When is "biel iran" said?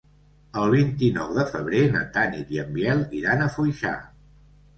2.79-3.45